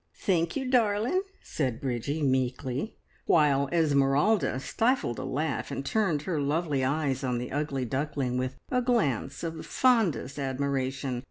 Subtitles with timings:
[0.17, 6.83] "Thank you, darling!" said Bridgie meekly, while Esmeralda stifled a laugh and turned her lovely
[6.83, 11.19] eyes on the ugly duckling with a glance of fondest admiration.